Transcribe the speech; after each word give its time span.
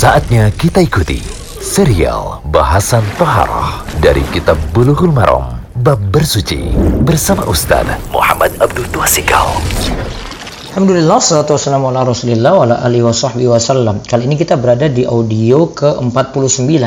Saatnya 0.00 0.48
kita 0.56 0.80
ikuti 0.80 1.20
serial 1.60 2.40
bahasan 2.48 3.04
Toharoh 3.20 3.84
dari 4.00 4.24
Kitab 4.32 4.56
Bulughul 4.72 5.12
Maram 5.12 5.60
Bab 5.84 6.00
Bersuci 6.08 6.72
bersama 7.04 7.44
Ustaz 7.44 7.84
Muhammad 8.08 8.48
Abdul 8.64 8.88
Tuasikal. 8.96 9.60
Alhamdulillah, 10.72 11.20
salatu 11.20 11.52
wassalamu 11.52 11.92
ala 11.92 12.08
rasulillah 12.08 12.48
wa 12.48 12.64
ala 12.64 12.80
alihi 12.80 13.04
wa 13.04 13.12
sahbihi 13.12 13.52
wasallam. 13.52 14.00
Kali 14.00 14.24
ini 14.24 14.40
kita 14.40 14.56
berada 14.56 14.88
di 14.88 15.04
audio 15.04 15.68
ke-49 15.68 16.80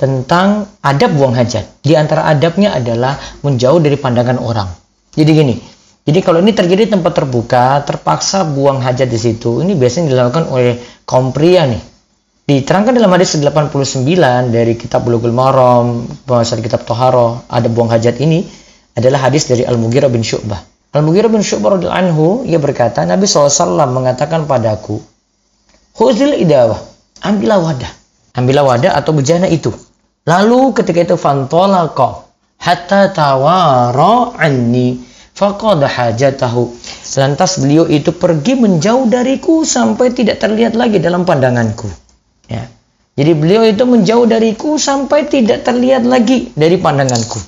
tentang 0.00 0.64
adab 0.80 1.12
buang 1.12 1.36
hajat. 1.36 1.84
Di 1.84 1.92
antara 1.92 2.24
adabnya 2.24 2.72
adalah 2.72 3.20
menjauh 3.44 3.84
dari 3.84 4.00
pandangan 4.00 4.40
orang. 4.40 4.72
Jadi 5.12 5.28
gini, 5.28 5.60
jadi 6.08 6.24
kalau 6.24 6.40
ini 6.40 6.56
terjadi 6.56 6.88
tempat 6.88 7.20
terbuka, 7.20 7.84
terpaksa 7.84 8.48
buang 8.48 8.80
hajat 8.80 9.12
di 9.12 9.20
situ, 9.20 9.60
ini 9.60 9.76
biasanya 9.76 10.08
dilakukan 10.08 10.48
oleh 10.48 11.04
kaum 11.04 11.36
pria 11.36 11.68
nih 11.68 11.95
Diterangkan 12.46 12.94
dalam 12.94 13.10
hadis 13.10 13.34
89 13.34 14.06
dari 14.54 14.78
kitab 14.78 15.02
Bulughul 15.02 15.34
Maram, 15.34 16.06
pembahasan 16.22 16.62
kitab 16.62 16.86
Toharo, 16.86 17.42
ada 17.50 17.66
buang 17.66 17.90
hajat 17.90 18.22
ini 18.22 18.46
adalah 18.94 19.26
hadis 19.26 19.50
dari 19.50 19.66
Al-Mughirah 19.66 20.06
bin 20.06 20.22
Syu'bah. 20.22 20.62
Al-Mughirah 20.94 21.26
bin 21.26 21.42
Syu'bah 21.42 21.74
radhiyallahu 21.74 22.02
anhu, 22.06 22.26
ia 22.46 22.62
berkata, 22.62 23.02
Nabi 23.02 23.26
SAW 23.26 23.90
mengatakan 23.90 24.46
padaku, 24.46 25.02
Huzil 25.98 26.38
idawah, 26.38 26.78
ambillah 27.26 27.58
wadah. 27.66 27.92
Ambillah 28.38 28.62
wadah 28.62 28.94
atau 28.94 29.10
bejana 29.10 29.50
itu. 29.50 29.74
Lalu 30.22 30.70
ketika 30.70 31.02
itu 31.02 31.16
fantolaqa 31.18 32.30
hatta 32.62 33.10
tawara 33.10 34.38
anni 34.38 35.02
faqada 35.34 35.90
hajatahu. 35.90 36.70
Lantas 37.18 37.58
beliau 37.58 37.90
itu 37.90 38.14
pergi 38.14 38.54
menjauh 38.54 39.10
dariku 39.10 39.66
sampai 39.66 40.14
tidak 40.14 40.38
terlihat 40.38 40.78
lagi 40.78 41.02
dalam 41.02 41.26
pandanganku. 41.26 42.05
Ya. 42.46 42.70
Jadi 43.16 43.32
beliau 43.32 43.64
itu 43.64 43.84
menjauh 43.88 44.28
dariku 44.28 44.76
sampai 44.76 45.24
tidak 45.24 45.64
terlihat 45.64 46.04
lagi 46.04 46.52
dari 46.52 46.76
pandanganku. 46.76 47.40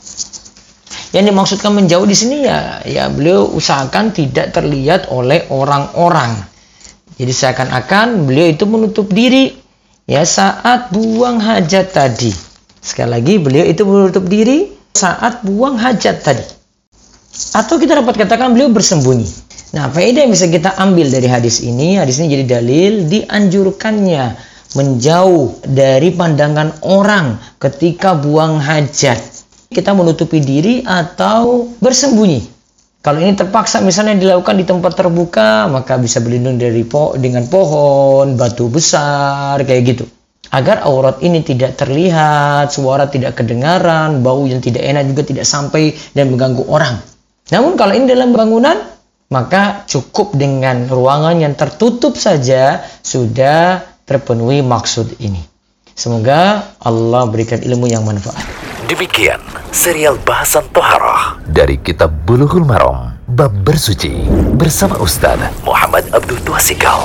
Yang 1.13 1.25
dimaksudkan 1.33 1.73
menjauh 1.77 2.05
di 2.09 2.17
sini 2.17 2.45
ya, 2.45 2.81
ya 2.85 3.09
beliau 3.13 3.49
usahakan 3.53 4.13
tidak 4.13 4.57
terlihat 4.57 5.13
oleh 5.13 5.45
orang-orang. 5.53 6.37
Jadi 7.21 7.33
seakan-akan 7.33 8.29
beliau 8.29 8.49
itu 8.49 8.65
menutup 8.65 9.13
diri 9.13 9.53
ya 10.09 10.25
saat 10.25 10.89
buang 10.89 11.37
hajat 11.37 11.93
tadi. 11.93 12.33
Sekali 12.81 13.11
lagi 13.13 13.35
beliau 13.37 13.65
itu 13.69 13.85
menutup 13.85 14.25
diri 14.25 14.73
saat 14.97 15.45
buang 15.45 15.77
hajat 15.77 16.17
tadi. 16.25 16.47
Atau 17.53 17.77
kita 17.77 17.93
dapat 18.01 18.25
katakan 18.25 18.57
beliau 18.57 18.73
bersembunyi. 18.73 19.29
Nah, 19.77 19.93
faedah 19.93 20.25
yang 20.25 20.33
bisa 20.33 20.49
kita 20.49 20.81
ambil 20.81 21.13
dari 21.13 21.29
hadis 21.29 21.61
ini, 21.61 22.01
hadis 22.01 22.17
ini 22.25 22.41
jadi 22.41 22.45
dalil 22.57 23.05
dianjurkannya 23.05 24.25
menjauh 24.77 25.65
dari 25.65 26.13
pandangan 26.13 26.85
orang 26.85 27.41
ketika 27.57 28.13
buang 28.19 28.61
hajat. 28.61 29.17
Kita 29.69 29.93
menutupi 29.93 30.41
diri 30.41 30.85
atau 30.85 31.69
bersembunyi. 31.81 32.59
Kalau 32.99 33.23
ini 33.23 33.33
terpaksa 33.33 33.81
misalnya 33.81 34.19
dilakukan 34.19 34.59
di 34.59 34.67
tempat 34.67 34.93
terbuka, 34.99 35.71
maka 35.71 35.97
bisa 35.97 36.19
berlindung 36.19 36.59
dari 36.59 36.83
po 36.85 37.15
dengan 37.17 37.47
pohon, 37.47 38.35
batu 38.35 38.69
besar, 38.69 39.63
kayak 39.65 39.83
gitu. 39.97 40.05
Agar 40.53 40.85
aurat 40.85 41.21
ini 41.21 41.45
tidak 41.45 41.77
terlihat, 41.77 42.73
suara 42.73 43.09
tidak 43.09 43.37
kedengaran, 43.37 44.25
bau 44.25 44.49
yang 44.49 44.61
tidak 44.65 44.85
enak 44.85 45.09
juga 45.09 45.23
tidak 45.25 45.47
sampai 45.47 45.93
dan 46.17 46.33
mengganggu 46.33 46.65
orang. 46.69 47.01
Namun 47.49 47.77
kalau 47.81 47.93
ini 47.97 48.09
dalam 48.09 48.33
bangunan, 48.33 48.77
maka 49.29 49.85
cukup 49.85 50.37
dengan 50.37 50.89
ruangan 50.89 51.37
yang 51.37 51.53
tertutup 51.53 52.17
saja 52.17 52.81
sudah 53.05 53.88
terpenuhi 54.09 54.65
maksud 54.65 55.21
ini. 55.21 55.45
Semoga 55.93 56.65
Allah 56.81 57.29
berikan 57.29 57.61
ilmu 57.61 57.93
yang 57.93 58.09
manfaat. 58.09 58.41
Demikian 58.89 59.37
serial 59.69 60.17
bahasan 60.25 60.65
Toharoh 60.73 61.45
dari 61.45 61.77
Kitab 61.77 62.09
Bulughul 62.25 62.65
Maram 62.65 63.21
Bab 63.29 63.53
Bersuci 63.61 64.25
bersama 64.57 64.97
Ustaz 64.97 65.37
Muhammad 65.61 66.09
Abdul 66.17 66.41
Tuasikal. 66.41 67.05